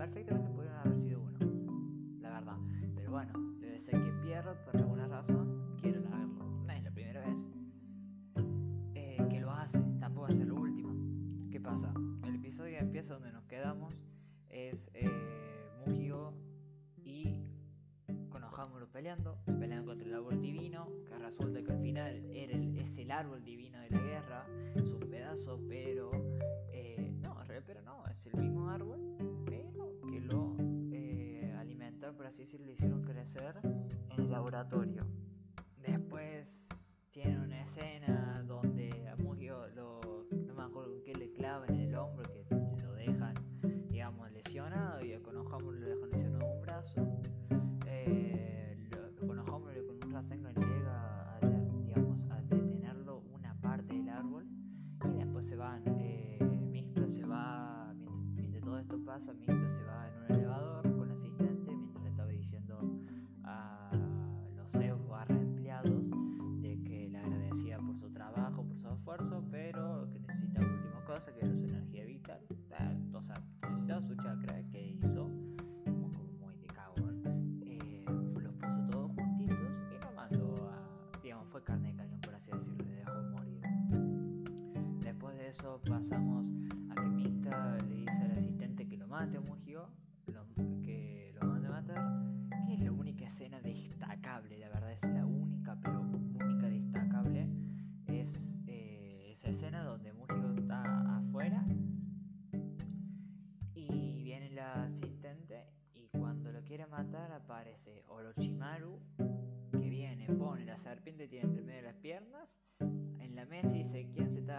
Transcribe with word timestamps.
perfectamente 0.00 0.50
pudieron 0.52 0.78
haber 0.78 0.98
sido 0.98 1.20
uno, 1.20 2.18
la 2.22 2.30
verdad. 2.30 2.56
Pero 2.94 3.10
bueno, 3.10 3.32
debe 3.60 3.78
ser 3.78 4.02
que 4.02 4.10
Pierrot, 4.22 4.56
pero 4.72 4.89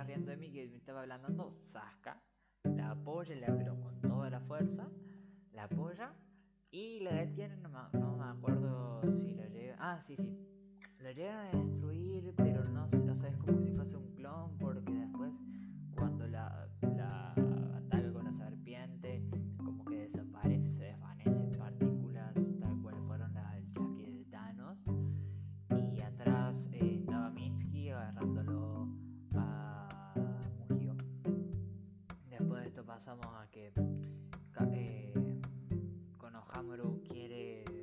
estaba 0.02 0.04
riendo 0.04 0.32
de 0.32 0.38
mí 0.38 0.52
que 0.52 0.68
me 0.68 0.78
estaba 0.78 1.02
ablandando, 1.02 1.54
zasca, 1.72 2.20
la 2.64 2.92
apoya, 2.92 3.36
la 3.36 3.56
pero 3.56 3.80
con 3.80 4.02
toda 4.02 4.30
la 4.32 4.40
fuerza, 4.40 4.90
la 5.54 5.66
apoya 5.66 6.14
y 6.72 7.02
la 7.02 7.14
detiene, 7.14 7.56
no, 7.58 7.70
me, 7.70 8.00
no 8.00 8.18
me 8.18 8.26
acuerdo 8.26 9.02
si 9.22 9.36
la 9.36 9.48
llega, 9.48 9.76
ah, 9.80 10.00
sí, 10.02 10.16
sí, 10.16 10.36
la 11.00 11.12
llegan 11.12 11.48
a 11.48 11.52
destruir, 11.52 12.34
pero 12.36 12.64
no, 12.64 12.86
o 12.86 13.16
sea, 13.16 13.30
es 13.30 13.38
como 13.38 13.62
si 13.62 13.72
fuese 13.72 13.96
un 13.96 14.16
clon 14.16 14.58
porque 14.58 15.01
pasamos 33.12 33.36
a 33.42 33.48
que 33.48 33.74
eh, 34.74 35.42
Konohamaru 36.18 37.02
quiere 37.04 37.81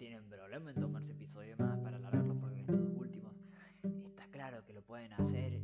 tienen 0.00 0.24
problema 0.30 0.70
en 0.70 0.80
tomarse 0.80 1.12
episodios 1.12 1.58
más 1.58 1.78
para 1.80 1.98
alargarlos 1.98 2.38
porque 2.40 2.60
estos 2.60 2.80
últimos 2.96 3.36
está 3.82 4.26
claro 4.30 4.64
que 4.64 4.72
lo 4.72 4.80
pueden 4.82 5.12
hacer 5.12 5.60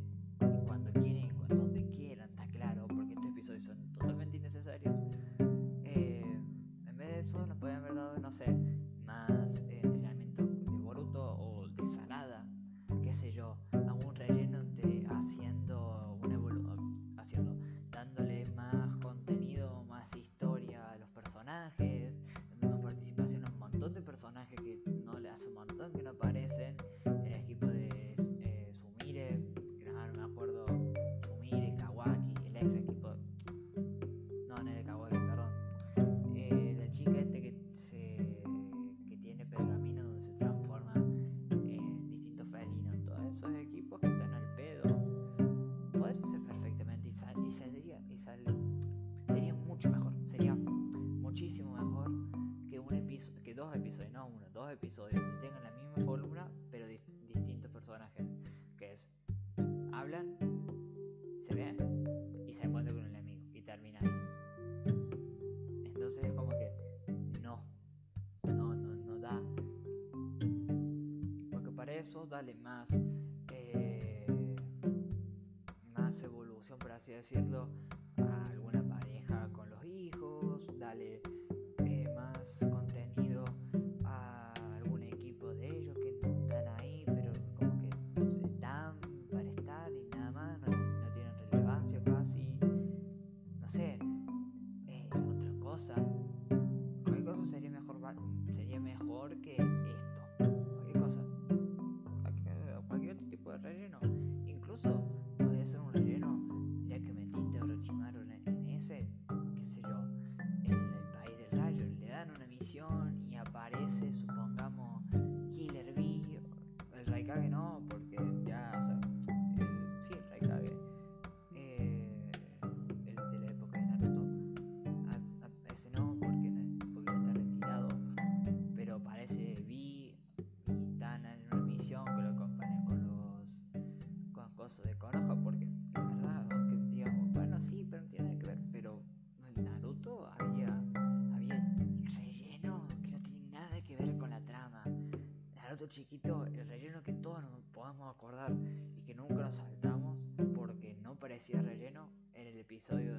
chiquito, 145.89 146.45
el 146.45 146.67
relleno 146.67 147.03
que 147.03 147.13
todos 147.13 147.41
nos 147.41 147.63
podamos 147.73 148.13
acordar 148.13 148.53
y 148.95 149.01
que 149.03 149.15
nunca 149.15 149.35
nos 149.35 149.55
saltamos 149.55 150.17
porque 150.53 150.95
no 150.97 151.15
parecía 151.15 151.61
relleno 151.61 152.09
en 152.33 152.47
el 152.47 152.57
episodio 152.57 153.15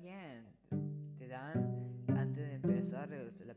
bien. 0.00 0.44
Te 1.18 1.28
dan 1.28 2.04
antes 2.16 2.46
de 2.46 2.54
empezar 2.54 3.12
eh, 3.12 3.32
la 3.44 3.54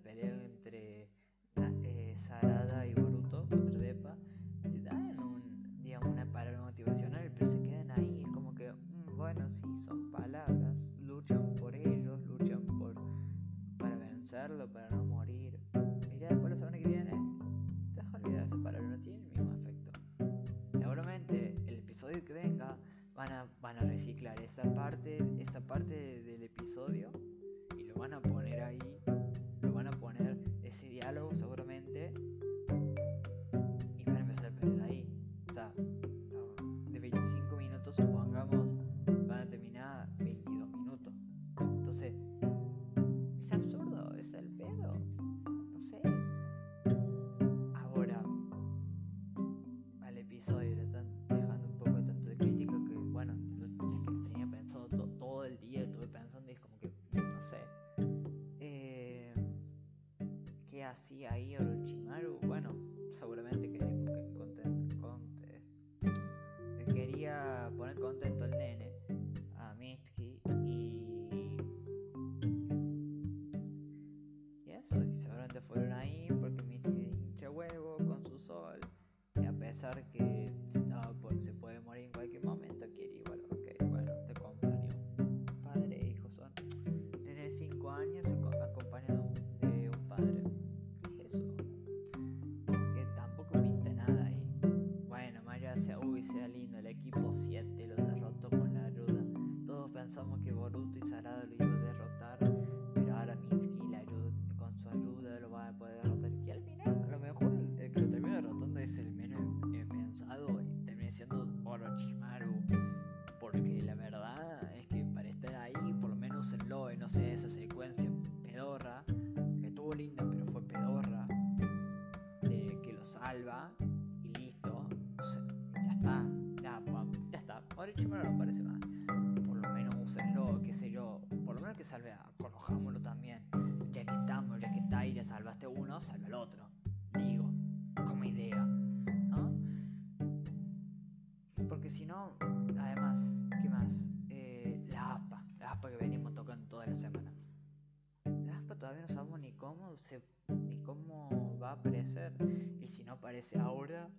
ahora, 153.60 154.10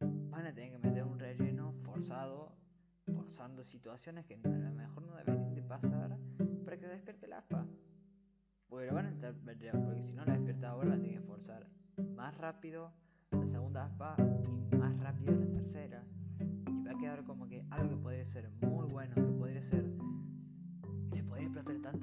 van 0.00 0.46
a 0.46 0.52
tener 0.52 0.72
que 0.72 0.78
meter 0.78 1.02
un 1.04 1.18
relleno 1.18 1.72
forzado, 1.82 2.52
forzando 3.06 3.64
situaciones 3.64 4.26
que 4.26 4.34
a 4.34 4.48
lo 4.48 4.74
mejor 4.74 5.02
no 5.06 5.16
deberían 5.16 5.54
de 5.54 5.62
pasar 5.62 6.18
para 6.62 6.76
que 6.76 6.86
despierte 6.86 7.24
el 7.24 7.32
aspa. 7.32 7.66
Porque 8.68 8.86
lo 8.86 8.94
van 8.94 9.06
a 9.06 9.10
estar 9.10 9.34
porque 9.34 10.02
si 10.02 10.12
no 10.12 10.26
la 10.26 10.34
despierta 10.34 10.70
ahora 10.70 10.90
la 10.90 11.00
tienen 11.00 11.22
que 11.22 11.26
forzar 11.26 11.66
más 12.14 12.36
rápido 12.36 12.92
la 13.30 13.46
segunda 13.46 13.84
aspa 13.86 14.16
y 14.72 14.76
más 14.76 14.98
rápido 14.98 15.34
la 15.36 15.46
tercera. 15.46 16.04
Y 16.68 16.84
va 16.84 16.92
a 16.92 16.98
quedar 16.98 17.24
como 17.24 17.48
que 17.48 17.64
algo 17.70 17.96
que 17.96 17.96
podría 17.96 18.26
ser 18.26 18.50
muy 18.60 18.86
bueno, 18.88 19.14
que 19.14 19.22
podría 19.22 19.62
ser. 19.62 19.90
se 21.12 21.24
podría 21.24 21.46
explotar 21.46 21.80
tanto 21.80 21.93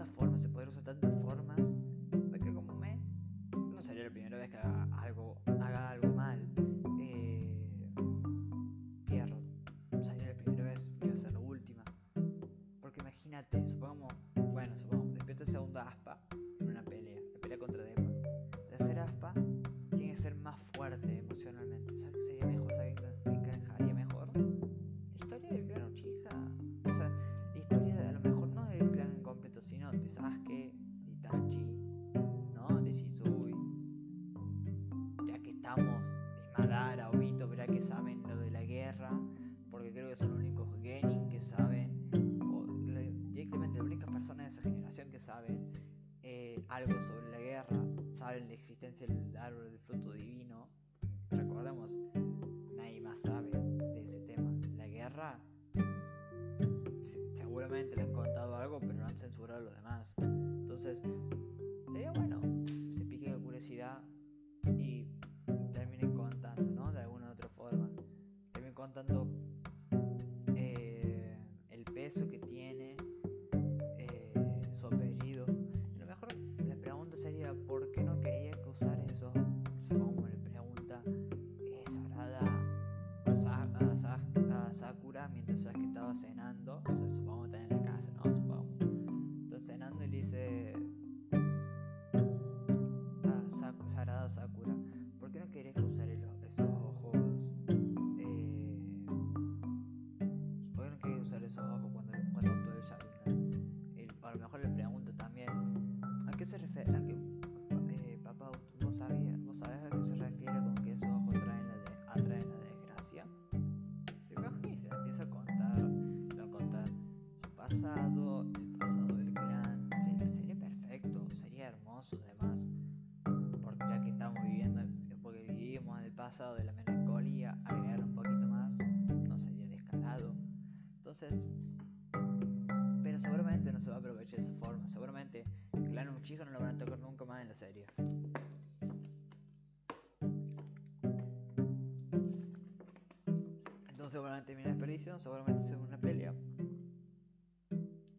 a 144.42 144.46
terminar 144.46 144.72
Expedition, 144.72 145.20
seguramente 145.20 145.64
será 145.64 145.78
una 145.78 145.98
pelea. 146.00 146.34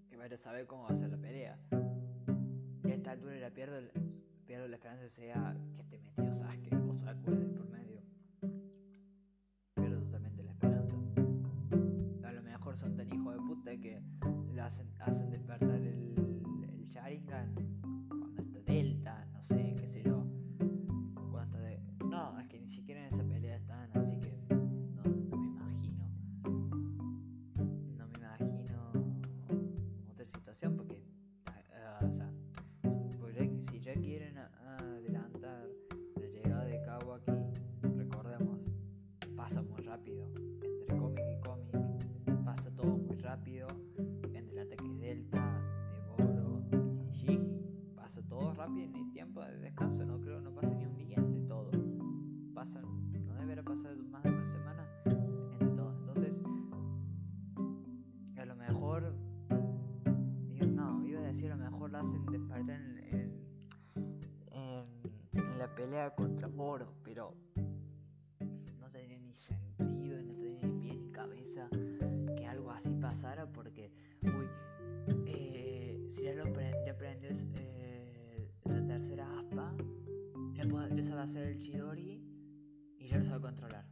Que 0.08 0.16
vaya 0.16 0.36
a 0.36 0.38
saber 0.38 0.66
cómo 0.66 0.84
va 0.84 0.90
a 0.90 0.96
ser 0.96 1.10
la 1.10 1.16
pelea. 1.16 1.58
Y 2.84 2.90
a 2.90 2.94
esta 2.94 3.10
altura 3.10 3.34
la 3.40 3.50
pierdo, 3.50 3.76
pierdo 4.46 4.68
la 4.68 4.76
esperanza 4.76 5.08
sea 5.08 5.56
que 5.74 5.82
esté 5.82 5.98
metido 5.98 6.32
Sasuke 6.32 6.74
o 6.76 6.96
Sakura 6.96 7.36
después. 7.36 7.61
hacer 81.22 81.46
el 81.46 81.58
Chidori 81.58 82.20
y 82.98 83.06
ya 83.06 83.18
lo 83.18 83.24
sabe 83.24 83.40
controlar. 83.40 83.84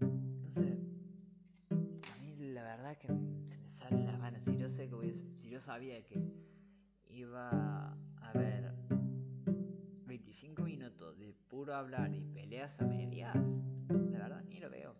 entonces 0.00 0.78
A 2.12 2.16
mí 2.18 2.36
la 2.36 2.62
verdad 2.62 2.92
es 2.92 2.98
que 2.98 3.08
se 3.08 3.58
me 3.58 3.68
salen 3.68 4.06
las 4.06 4.18
ganas. 4.20 4.42
Si 4.44 4.56
yo 4.56 4.68
sé 4.68 4.88
que 4.88 5.14
si 5.40 5.50
yo 5.50 5.60
sabía 5.60 6.04
que 6.04 6.32
iba 7.08 7.90
a 8.20 8.30
haber 8.30 8.74
25 10.06 10.62
minutos 10.62 11.18
de 11.18 11.34
puro 11.48 11.74
hablar 11.74 12.14
y 12.14 12.20
peleas 12.20 12.80
a 12.80 12.86
medias, 12.86 13.34
la 13.88 14.18
verdad 14.18 14.44
ni 14.44 14.60
lo 14.60 14.70
veo. 14.70 14.94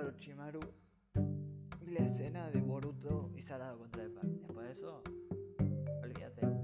de 0.00 0.08
Orochimaru 0.08 0.60
y 1.82 1.90
la 1.90 2.06
escena 2.06 2.50
de 2.50 2.60
Boruto 2.60 3.30
y 3.34 3.42
Sarada 3.42 3.76
contra 3.76 4.04
Eppa. 4.04 4.20
Después 4.22 4.66
de 4.66 4.72
eso, 4.72 5.02
olvídate. 6.02 6.59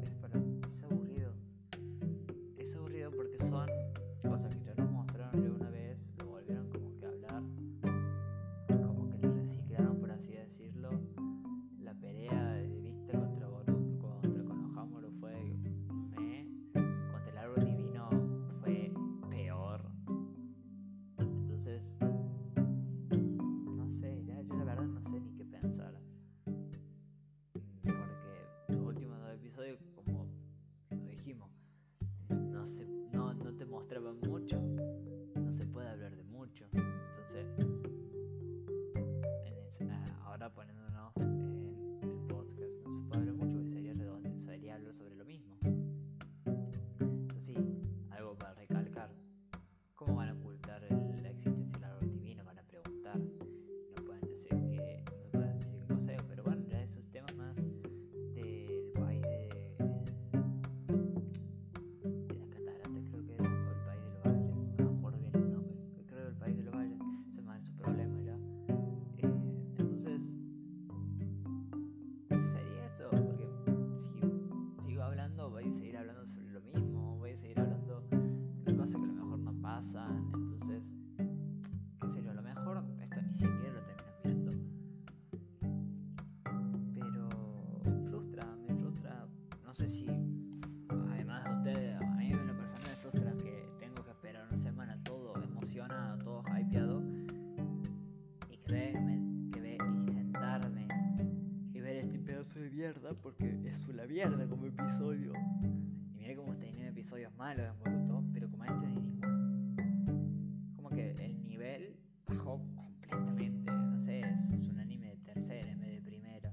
pero 108.33 108.51
como 108.51 108.65
antes 108.65 108.91
ni 108.91 109.01
ninguno. 109.01 110.77
Como 110.77 110.91
que 110.91 111.13
el 111.13 111.47
nivel 111.47 111.97
bajó 112.27 112.61
completamente. 112.75 113.71
No 113.71 113.99
sé, 114.05 114.21
es 114.53 114.69
un 114.69 114.79
anime 114.79 115.09
de 115.09 115.17
tercero 115.17 115.69
en 115.69 115.81
vez 115.81 115.91
de 115.93 116.03
primero. 116.03 116.53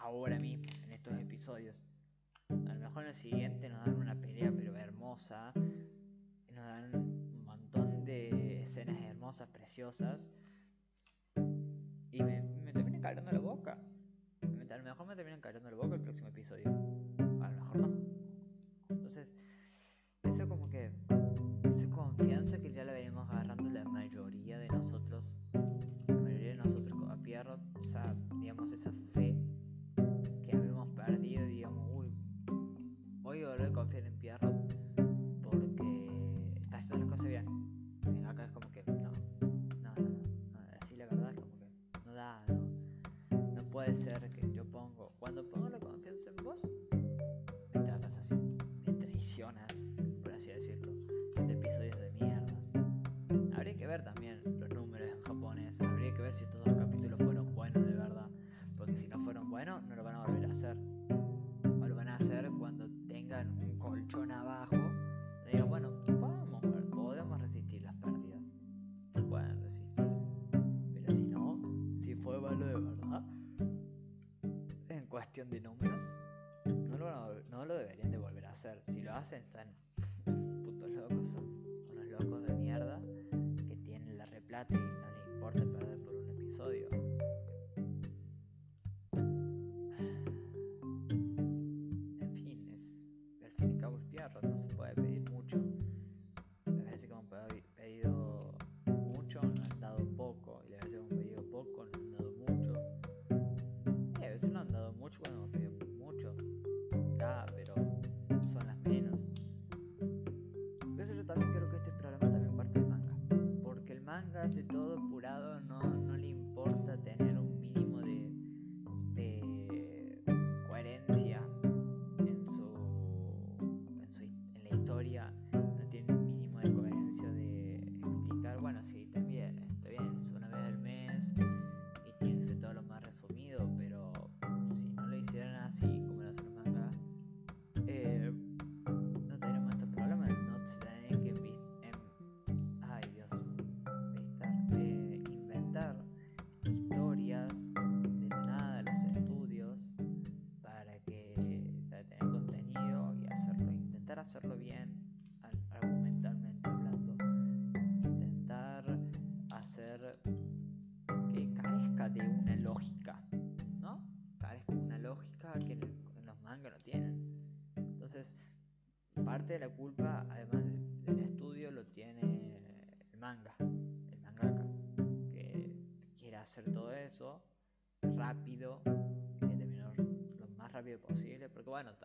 Ahora 0.00 0.38
mismo, 0.38 0.62
en 0.84 0.92
estos 0.92 1.18
episodios. 1.18 1.74
A 2.48 2.74
lo 2.74 2.80
mejor 2.80 3.02
en 3.02 3.08
el 3.08 3.14
siguiente 3.16 3.68
nos 3.68 3.84
dan 3.84 3.96
una 3.96 4.14
pelea, 4.14 4.52
pero 4.54 4.76
hermosa. 4.76 5.52
Nos 5.56 6.64
dan 6.64 6.94
un 6.94 7.44
montón 7.44 8.04
de 8.04 8.62
escenas 8.62 9.00
hermosas, 9.02 9.48
preciosas. 9.48 10.20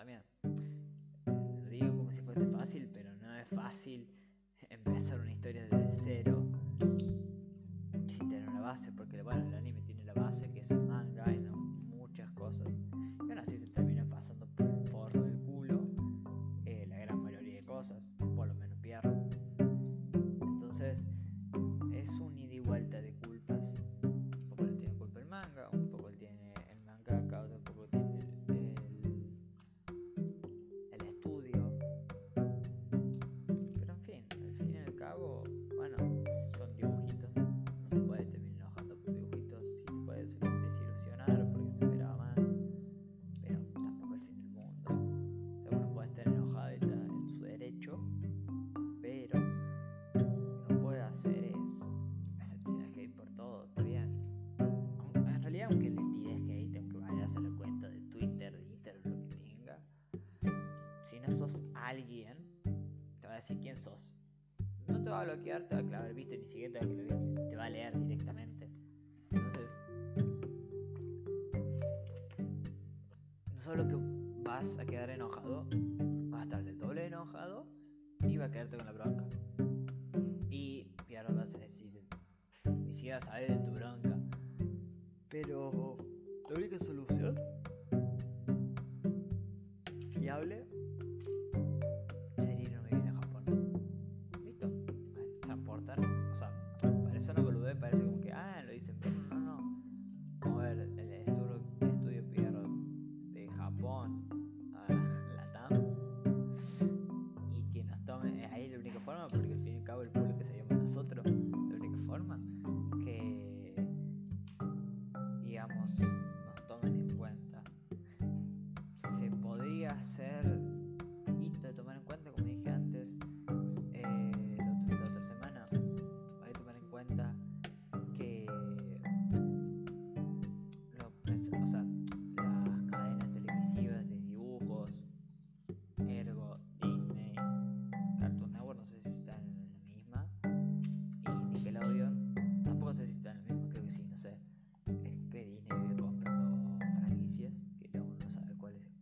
también. 0.01 0.30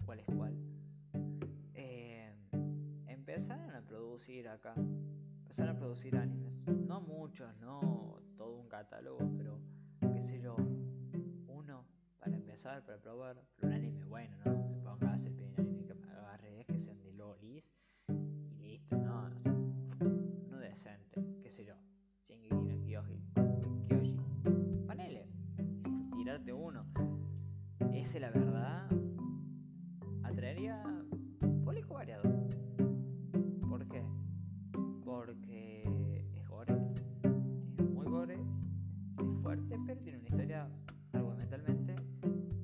cuál 0.10 0.19
es 0.22 0.26
cuál. 0.26 0.58
Eh, 1.76 2.34
empezaron 3.06 3.76
a 3.76 3.82
producir 3.86 4.48
acá, 4.48 4.74
empezaron 5.43 5.76
a 5.76 5.78
producir 5.78 6.17
animes. 6.17 6.52
No 6.65 7.00
muchos, 7.00 7.56
no 7.60 8.19
todo 8.36 8.58
un 8.58 8.67
catálogo, 8.67 9.19
pero 9.38 9.60
qué 10.12 10.24
sé 10.24 10.41
yo, 10.41 10.56
uno 11.48 11.86
para 12.17 12.36
empezar, 12.36 12.84
para 12.84 12.98
probar, 13.00 13.38
un 13.62 13.72
anime 13.72 14.04
bueno, 14.06 14.36
¿no? 14.45 14.67
Me 14.67 14.80
pongas 14.80 15.24
el 15.26 15.36
primer 15.36 15.60
anime 15.60 15.86
que 15.86 15.93
me 15.93 16.08
agarre, 16.10 16.65
que 16.65 16.80
sean 16.80 17.00
de 17.04 17.13
lolis 17.13 17.72
y 18.08 18.56
listo, 18.63 18.98
no, 18.98 19.28
o 19.28 20.48
no 20.50 20.58
decente, 20.58 21.24
qué 21.43 21.52
sé 21.52 21.65
yo, 21.65 21.76
Shingeki 22.28 22.56
no 22.56 22.82
Kyoji, 22.82 23.22
Kyoji, 23.88 24.17
ponele, 24.88 25.28
tirarte 26.15 26.52
uno, 26.52 26.88
ese 27.93 28.19
la 28.19 28.32
verdad 28.32 28.89
atraería 30.67 30.84
público. 31.63 32.00
¿Por 33.69 33.88
qué? 33.88 34.04
Porque 35.06 35.84
es 36.36 36.48
gore, 36.48 36.74
es 37.78 37.89
muy 37.89 38.06
gore, 38.06 38.36
es 38.36 39.41
fuerte, 39.41 39.80
pero 39.86 40.02
tiene 40.02 40.17
una 40.19 40.28
historia 40.28 40.69
argumentalmente 41.13 41.95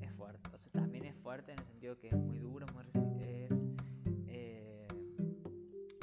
es 0.00 0.12
fuerte. 0.12 0.48
O 0.52 0.58
sea, 0.58 0.82
también 0.82 1.06
es 1.06 1.16
fuerte 1.16 1.52
en 1.52 1.58
el 1.58 1.64
sentido 1.64 1.98
que 1.98 2.08
es 2.08 2.16
muy 2.16 2.38
duro, 2.38 2.66
muy 2.74 2.84
es 3.20 3.50
eh, 4.26 4.88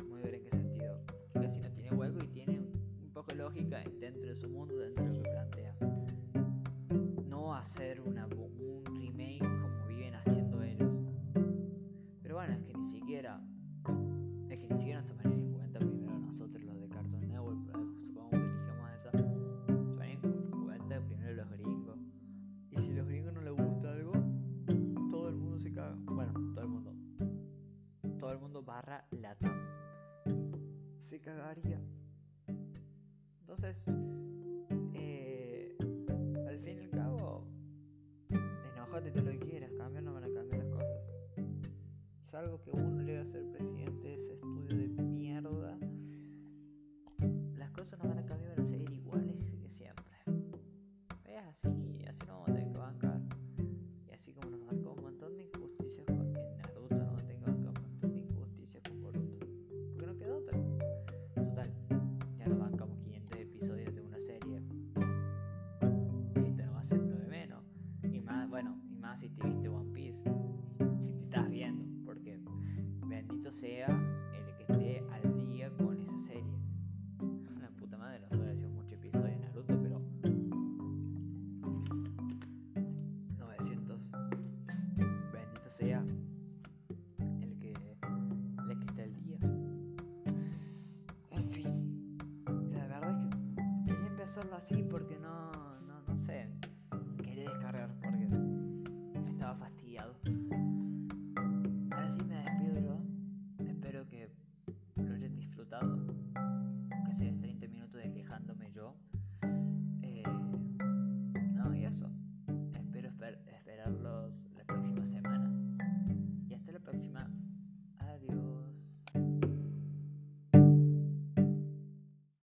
muy 0.08 0.21
duro 0.21 0.34
en 0.34 0.43
qué 0.43 0.49
sentido. 0.49 0.99
Casi 1.34 1.60
no 1.60 1.69
tiene 1.71 1.91
hueco 1.91 2.23
y 2.23 2.27
tiene 2.27 2.60
un 2.60 3.12
poco 3.13 3.27
de 3.32 3.36
lógica 3.36 3.84
dentro 3.99 4.29
de 4.29 4.36
su 4.36 4.49
mundo, 4.49 4.77
dentro 4.77 5.03
de 5.03 5.17
lo 5.17 5.23
que 5.23 5.29
plantea. 5.29 5.75
No 7.27 7.53
hacer 7.56 8.01
una, 8.01 8.27